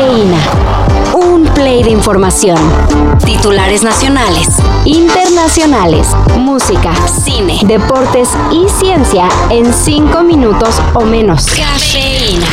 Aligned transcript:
Cafeína. 0.00 0.38
Un 1.12 1.44
play 1.52 1.82
de 1.82 1.90
información. 1.90 2.56
Titulares 3.26 3.82
nacionales, 3.82 4.48
internacionales, 4.86 6.08
música, 6.38 6.94
cine, 7.06 7.60
deportes 7.64 8.30
y 8.50 8.66
ciencia 8.80 9.28
en 9.50 9.74
cinco 9.74 10.22
minutos 10.22 10.80
o 10.94 11.04
menos. 11.04 11.44
Cafeína. 11.44 12.46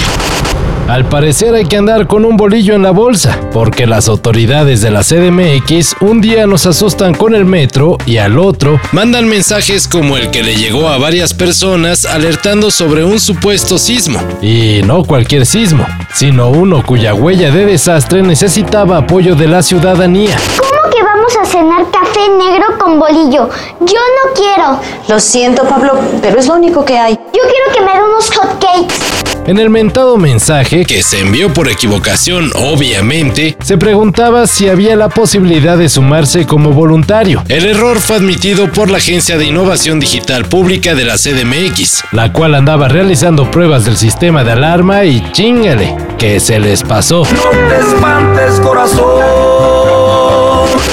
Al 0.90 1.04
parecer 1.10 1.54
hay 1.54 1.66
que 1.66 1.76
andar 1.76 2.08
con 2.08 2.24
un 2.24 2.38
bolillo 2.38 2.74
en 2.74 2.82
la 2.82 2.92
bolsa, 2.92 3.38
porque 3.52 3.86
las 3.86 4.08
autoridades 4.08 4.82
de 4.82 4.90
la 4.90 5.04
CDMX 5.04 5.98
un 6.00 6.22
día 6.22 6.48
nos 6.48 6.66
asustan 6.66 7.14
con 7.14 7.36
el 7.36 7.44
metro 7.44 7.98
y 8.06 8.18
al 8.18 8.40
otro 8.40 8.80
mandan 8.94 9.28
mensajes 9.28 9.86
como 9.86 10.16
el 10.16 10.32
que 10.32 10.44
le 10.44 10.56
llegó 10.56 10.88
a 10.88 10.98
varias 10.98 11.34
personas 11.34 12.06
alertando 12.06 12.72
sobre 12.72 13.04
un 13.04 13.20
supuesto 13.20 13.78
sismo. 13.78 14.22
Y 14.42 14.82
no 14.86 15.04
cualquier 15.04 15.46
sismo, 15.46 15.86
sino 16.18 16.50
uno 16.50 16.82
cuya 16.84 17.14
huella 17.14 17.52
de 17.52 17.68
desastre 17.68 18.24
necesitaba 18.24 18.98
apoyo 18.98 19.36
de 19.36 19.48
la 19.48 19.62
ciudadanía. 19.62 20.36
¿Cómo 20.58 20.90
que 20.90 21.04
vamos 21.04 21.32
a 21.40 21.46
cenar 21.46 21.86
café 21.92 22.22
negro 22.36 22.66
con 22.80 23.00
bolillo? 23.00 23.48
Yo 23.82 23.86
no 23.86 24.34
quiero. 24.34 24.80
Lo 25.10 25.20
siento, 25.20 25.64
Pablo, 25.66 25.94
pero 26.20 26.40
es 26.40 26.48
lo 26.48 26.56
único 26.56 26.84
que 26.84 26.98
hay. 26.98 27.14
Yo 27.14 27.42
quiero 27.44 27.72
que 27.72 27.82
me 27.82 27.92
den 27.92 28.02
unos 28.02 28.32
hot 28.36 28.58
cakes. 28.60 29.17
En 29.48 29.60
el 29.60 29.70
mentado 29.70 30.18
mensaje, 30.18 30.84
que 30.84 31.02
se 31.02 31.22
envió 31.22 31.54
por 31.54 31.70
equivocación 31.70 32.52
obviamente, 32.56 33.56
se 33.64 33.78
preguntaba 33.78 34.46
si 34.46 34.68
había 34.68 34.98
la 34.98 35.08
posibilidad 35.08 35.78
de 35.78 35.88
sumarse 35.88 36.46
como 36.46 36.74
voluntario. 36.74 37.42
El 37.48 37.66
error 37.66 37.98
fue 37.98 38.18
admitido 38.18 38.70
por 38.70 38.90
la 38.92 38.98
Agencia 38.98 39.38
de 39.38 39.46
Innovación 39.46 40.02
Digital 40.02 40.44
Pública 40.50 40.96
de 40.96 41.06
la 41.06 41.16
CDMX, 41.16 42.04
la 42.12 42.34
cual 42.34 42.56
andaba 42.56 42.90
realizando 42.90 43.50
pruebas 43.50 43.86
del 43.86 43.96
sistema 43.96 44.44
de 44.44 44.52
alarma 44.52 45.06
y 45.06 45.24
chingale, 45.32 45.96
que 46.18 46.42
se 46.42 46.60
les 46.60 46.84
pasó. 46.84 47.24
No 47.24 47.50
te 47.70 47.80
espantes, 47.80 48.60
corazón. 48.60 49.24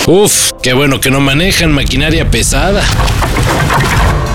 Uf, 0.06 0.52
qué 0.62 0.74
bueno 0.74 1.00
que 1.00 1.10
no 1.10 1.18
manejan 1.18 1.72
maquinaria 1.72 2.30
pesada. 2.30 2.84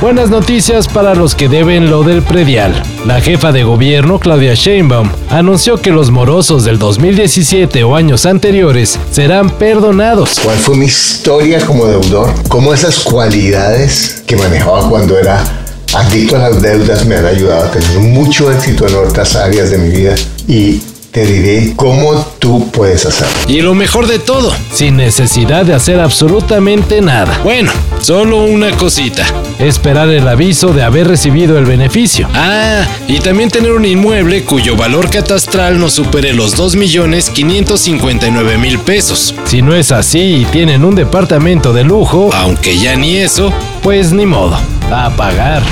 Buenas 0.02 0.30
noticias 0.30 0.88
para 0.88 1.14
los 1.14 1.36
que 1.36 1.50
deben 1.50 1.89
lo 1.89 2.03
del 2.03 2.22
predial. 2.22 2.81
La 3.05 3.19
jefa 3.19 3.52
de 3.52 3.64
gobierno, 3.64 4.17
Claudia 4.17 4.53
Sheinbaum, 4.53 5.11
anunció 5.30 5.81
que 5.81 5.91
los 5.91 6.09
morosos 6.09 6.64
del 6.64 6.80
2017 6.80 7.83
o 7.83 7.97
años 7.97 8.25
anteriores 8.25 8.97
serán 9.11 9.50
perdonados. 9.50 10.39
¿Cuál 10.41 10.58
fue 10.58 10.78
mi 10.78 10.86
historia 10.86 11.59
como 11.66 11.86
deudor? 11.86 12.33
¿Cómo 12.47 12.73
esas 12.73 13.00
cualidades 13.00 14.23
que 14.25 14.38
manejaba 14.38 14.88
cuando 14.88 15.19
era 15.19 15.44
adicto 15.94 16.38
a 16.38 16.39
las 16.50 16.61
deudas 16.61 17.06
me 17.06 17.17
han 17.17 17.25
ayudado 17.25 17.66
a 17.66 17.72
tener 17.72 18.00
mucho 18.00 18.50
éxito 18.53 18.88
en 18.88 18.95
otras 18.95 19.36
áreas 19.36 19.69
de 19.69 19.80
mi 19.80 19.89
vida? 19.89 20.16
Y 20.47 20.81
te 21.12 21.26
diré 21.26 21.74
cómo 21.76 22.26
tú 22.40 22.70
puedes 22.72 23.06
hacerlo. 23.06 23.34
Y 23.48 23.62
lo 23.62 23.74
mejor 23.74 24.08
de 24.08 24.20
todo, 24.20 24.54
sin 24.72 24.98
necesidad 24.98 25.66
de 25.66 25.74
hacer 25.74 26.00
absolutamente 26.00 27.02
nada. 27.02 27.40
Bueno, 27.44 27.72
solo 28.00 28.44
una 28.44 28.70
cosita. 28.72 29.26
Esperar 29.60 30.10
el 30.10 30.28
aviso 30.28 30.74
de 30.74 30.84
haber 30.84 31.08
recibido 31.08 31.58
el 31.58 31.66
beneficio. 31.66 32.28
Ah, 32.34 32.86
y 33.08 33.20
también 33.20 33.50
tener 33.50 33.72
un 33.72 33.86
inmueble 33.86 34.44
cuyo 34.44 34.76
valor 34.76 35.10
catastral 35.10 35.80
no 35.80 35.90
supere 35.90 36.34
los 36.34 36.58
2.559.000 36.58 38.80
pesos. 38.80 39.34
Si 39.46 39.62
no 39.62 39.76
es 39.76 39.92
así 39.92 40.20
y 40.20 40.46
tienen 40.46 40.86
un 40.86 40.96
departamento 40.96 41.74
de 41.74 41.84
lujo, 41.84 42.30
aunque 42.34 42.78
ya 42.78 42.96
ni 42.96 43.18
eso, 43.18 43.52
pues 43.82 44.12
ni 44.12 44.26
modo, 44.26 44.58
a 44.92 45.10
pagar. 45.16 45.64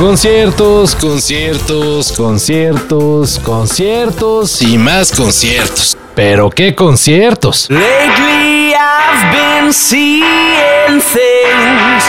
Conciertos, 0.00 0.96
conciertos, 0.96 2.12
conciertos, 2.12 3.38
conciertos 3.38 4.62
y 4.62 4.78
más 4.78 5.12
conciertos. 5.12 5.94
Pero 6.14 6.48
qué 6.48 6.74
conciertos. 6.74 7.68
Lately 7.68 8.72
I've 8.72 9.30
been 9.30 9.74
seeing 9.74 11.02
things, 11.02 12.04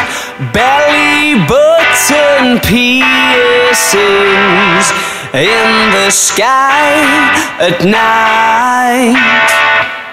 belly 0.53 1.45
button 1.49 2.61
piercings 2.61 2.93
in 5.33 5.91
the 5.91 6.09
sky 6.11 6.95
at 7.59 7.83
night 7.83 9.17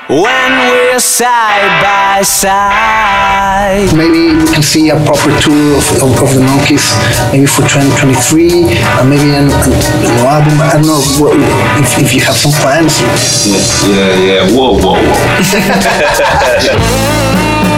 when 0.08 0.52
we're 0.68 0.98
side 0.98 1.80
by 1.80 2.24
side. 2.24 3.27
Maybe 3.58 4.38
we 4.38 4.46
can 4.52 4.62
see 4.62 4.90
a 4.90 4.96
proper 5.04 5.34
tour 5.40 5.76
of, 5.76 6.02
of, 6.02 6.22
of 6.22 6.34
the 6.34 6.40
monkeys, 6.40 6.94
maybe 7.32 7.46
for 7.46 7.62
2023, 7.62 8.70
or 8.98 9.04
maybe 9.04 9.34
an, 9.34 9.50
an, 9.50 9.72
an 9.74 10.18
album. 10.26 10.60
I 10.62 10.72
don't 10.74 10.86
know 10.86 11.02
what, 11.18 11.34
if, 11.82 11.98
if 11.98 12.14
you 12.14 12.20
have 12.22 12.36
some 12.36 12.52
plans. 12.62 13.00
Yeah, 13.02 14.14
yeah, 14.22 14.46
whoa, 14.54 14.78
whoa, 14.78 14.94
whoa. 14.94 15.18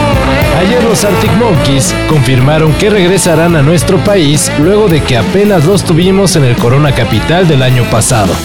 Ayer 0.61 0.83
los 0.83 1.03
Arctic 1.03 1.31
Monkeys 1.33 1.95
confirmaron 2.07 2.73
que 2.73 2.91
regresarán 2.91 3.55
a 3.55 3.63
nuestro 3.63 3.97
país 4.03 4.51
luego 4.59 4.87
de 4.87 5.01
que 5.01 5.17
apenas 5.17 5.65
los 5.65 5.83
tuvimos 5.83 6.35
en 6.35 6.43
el 6.43 6.55
Corona 6.55 6.93
Capital 6.93 7.47
del 7.47 7.63
año 7.63 7.83
pasado. 7.89 8.35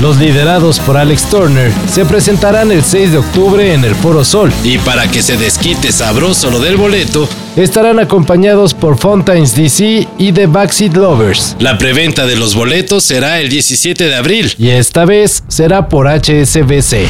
Los 0.00 0.16
liderados 0.18 0.78
por 0.78 0.96
Alex 0.96 1.28
Turner 1.28 1.72
se 1.90 2.04
presentarán 2.04 2.70
el 2.70 2.84
6 2.84 3.12
de 3.12 3.18
octubre 3.18 3.74
en 3.74 3.84
el 3.84 3.96
Foro 3.96 4.24
Sol 4.24 4.52
y 4.62 4.78
para 4.78 5.10
que 5.10 5.22
se 5.22 5.36
desquite 5.36 5.90
sabroso 5.90 6.52
lo 6.52 6.60
del 6.60 6.76
boleto, 6.76 7.28
estarán 7.56 7.98
acompañados 7.98 8.74
por 8.74 8.96
Fountains 8.96 9.56
DC 9.56 10.06
y 10.16 10.32
The 10.32 10.46
Backseat 10.46 10.94
Lovers. 10.94 11.56
La 11.58 11.78
preventa 11.78 12.26
de 12.26 12.36
los 12.36 12.54
boletos 12.54 13.02
será 13.02 13.40
el 13.40 13.48
17 13.48 14.04
de 14.04 14.14
abril 14.14 14.54
y 14.56 14.68
esta 14.68 15.04
vez 15.04 15.42
será 15.48 15.88
por 15.88 16.06
HSBC. 16.06 17.08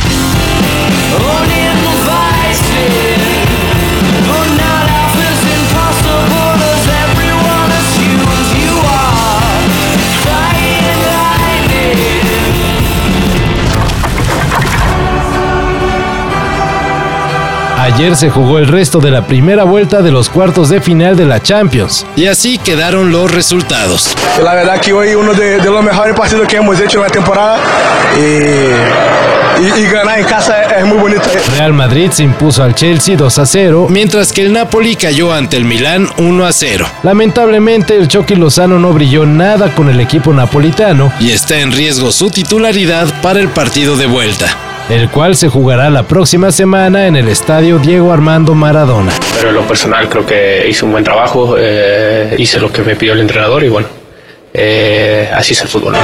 Ayer 17.94 18.16
se 18.16 18.28
jugó 18.28 18.58
el 18.58 18.68
resto 18.68 19.00
de 19.00 19.10
la 19.10 19.26
primera 19.26 19.64
vuelta 19.64 20.02
de 20.02 20.10
los 20.10 20.28
cuartos 20.28 20.68
de 20.68 20.82
final 20.82 21.16
de 21.16 21.24
la 21.24 21.42
Champions. 21.42 22.04
Y 22.16 22.26
así 22.26 22.58
quedaron 22.58 23.10
los 23.10 23.32
resultados. 23.32 24.14
La 24.44 24.52
verdad 24.52 24.78
que 24.78 24.92
hoy 24.92 25.14
uno 25.14 25.32
de, 25.32 25.56
de 25.56 25.70
los 25.70 25.82
mejores 25.82 26.14
partidos 26.14 26.46
que 26.46 26.56
hemos 26.56 26.78
hecho 26.78 26.98
en 26.98 27.04
la 27.04 27.08
temporada 27.08 27.58
y, 28.18 29.62
y, 29.62 29.80
y, 29.80 29.86
ganar 29.86 30.18
en 30.18 30.26
casa 30.26 30.64
es 30.64 30.84
muy 30.84 30.98
bonito. 30.98 31.22
Real 31.56 31.72
Madrid 31.72 32.10
se 32.10 32.24
impuso 32.24 32.62
al 32.62 32.74
Chelsea 32.74 33.16
2 33.16 33.38
a 33.38 33.46
0, 33.46 33.86
mientras 33.88 34.34
que 34.34 34.42
el 34.42 34.52
Napoli 34.52 34.94
cayó 34.94 35.32
ante 35.32 35.56
el 35.56 35.64
Milán 35.64 36.10
1 36.18 36.44
a 36.44 36.52
0. 36.52 36.86
Lamentablemente 37.04 37.96
el 37.96 38.06
Chucky 38.06 38.34
Lozano 38.34 38.78
no 38.78 38.92
brilló 38.92 39.24
nada 39.24 39.74
con 39.74 39.88
el 39.88 39.98
equipo 40.00 40.34
napolitano 40.34 41.10
y 41.20 41.30
está 41.30 41.58
en 41.60 41.72
riesgo 41.72 42.12
su 42.12 42.28
titularidad 42.28 43.08
para 43.22 43.40
el 43.40 43.48
partido 43.48 43.96
de 43.96 44.06
vuelta 44.06 44.67
el 44.88 45.10
cual 45.10 45.36
se 45.36 45.48
jugará 45.48 45.90
la 45.90 46.04
próxima 46.04 46.50
semana 46.50 47.06
en 47.06 47.16
el 47.16 47.28
estadio 47.28 47.78
Diego 47.78 48.12
Armando 48.12 48.54
Maradona. 48.54 49.12
Pero 49.36 49.50
en 49.50 49.54
lo 49.54 49.62
personal 49.62 50.08
creo 50.08 50.24
que 50.24 50.66
hice 50.68 50.84
un 50.84 50.92
buen 50.92 51.04
trabajo, 51.04 51.56
eh, 51.58 52.34
hice 52.38 52.58
lo 52.58 52.72
que 52.72 52.82
me 52.82 52.96
pidió 52.96 53.12
el 53.12 53.20
entrenador 53.20 53.62
y 53.64 53.68
bueno, 53.68 53.88
eh, 54.54 55.30
así 55.34 55.52
es 55.52 55.62
el 55.62 55.68
fútbol. 55.68 55.94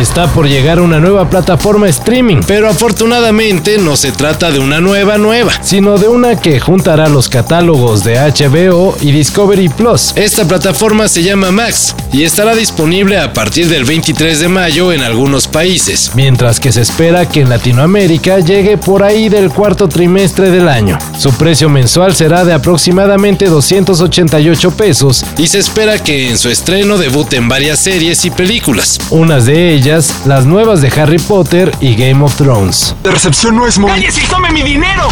Está 0.00 0.26
por 0.26 0.46
llegar 0.46 0.78
una 0.78 1.00
nueva 1.00 1.30
plataforma 1.30 1.88
streaming, 1.88 2.42
pero 2.46 2.68
afortunadamente 2.68 3.78
no 3.78 3.96
se 3.96 4.12
trata 4.12 4.50
de 4.50 4.58
una 4.58 4.78
nueva 4.78 5.16
nueva, 5.16 5.52
sino 5.62 5.96
de 5.96 6.06
una 6.06 6.38
que 6.38 6.60
juntará 6.60 7.08
los 7.08 7.30
catálogos 7.30 8.04
de 8.04 8.18
HBO 8.18 8.94
y 9.00 9.12
Discovery 9.12 9.70
Plus. 9.70 10.12
Esta 10.14 10.46
plataforma 10.46 11.08
se 11.08 11.22
llama 11.22 11.50
Max 11.50 11.94
y 12.12 12.24
estará 12.24 12.54
disponible 12.54 13.18
a 13.18 13.32
partir 13.32 13.68
del 13.68 13.84
23 13.86 14.38
de 14.40 14.48
mayo 14.48 14.92
en 14.92 15.00
algunos 15.00 15.48
países, 15.48 16.10
mientras 16.14 16.60
que 16.60 16.72
se 16.72 16.82
espera 16.82 17.26
que 17.26 17.40
en 17.40 17.48
Latinoamérica 17.48 18.40
llegue 18.40 18.76
por 18.76 19.02
ahí 19.02 19.30
del 19.30 19.48
cuarto 19.48 19.88
trimestre 19.88 20.50
del 20.50 20.68
año. 20.68 20.98
Su 21.18 21.32
precio 21.32 21.70
mensual 21.70 22.14
será 22.14 22.44
de 22.44 22.52
aproximadamente 22.52 23.46
288 23.46 24.72
pesos 24.72 25.24
y 25.38 25.46
se 25.46 25.58
espera 25.58 25.98
que 25.98 26.28
en 26.28 26.36
su 26.36 26.50
estreno 26.50 26.98
debuten 26.98 27.48
varias 27.48 27.78
series 27.78 28.26
y 28.26 28.30
películas, 28.30 28.98
unas 29.08 29.46
de 29.46 29.85
ellas 29.86 30.22
las 30.24 30.46
nuevas 30.46 30.80
de 30.80 30.88
Harry 31.00 31.18
Potter 31.20 31.70
y 31.80 31.94
Game 31.94 32.24
of 32.24 32.34
Thrones. 32.34 32.96
La 33.04 33.12
recepción 33.12 33.54
no 33.54 33.68
es 33.68 33.78
muy... 33.78 33.88
¡Cállese 33.88 34.20
y 34.20 34.26
tome 34.26 34.50
mi 34.50 34.62
dinero! 34.62 35.08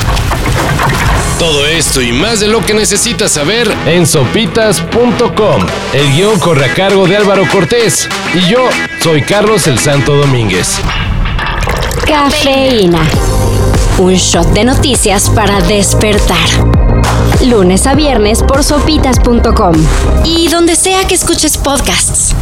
Todo 1.39 1.65
esto 1.67 2.03
y 2.03 2.13
más 2.13 2.41
de 2.41 2.49
lo 2.49 2.61
que 2.65 2.75
necesitas 2.75 3.31
saber 3.31 3.73
en 3.87 4.05
sopitas.com. 4.05 5.63
El 5.93 6.13
guion 6.13 6.41
corre 6.41 6.65
a 6.65 6.75
cargo 6.75 7.07
de 7.07 7.17
Álvaro 7.17 7.47
Cortés 7.53 8.09
y 8.35 8.51
yo 8.51 8.69
soy 9.01 9.23
Carlos 9.23 9.69
el 9.69 9.79
Santo 9.79 10.17
Domínguez. 10.17 10.81
Cafeína. 12.05 13.03
Un 13.99 14.15
shot 14.15 14.49
de 14.55 14.65
noticias 14.65 15.31
para 15.31 15.61
despertar. 15.61 16.49
lunes 17.47 17.87
a 17.87 17.95
viernes 17.95 18.43
por 18.43 18.65
sopitas.com 18.65 19.77
y 20.25 20.49
donde 20.49 20.75
sea 20.75 21.07
que 21.07 21.15
escuches 21.15 21.59
podcasts. 21.59 22.35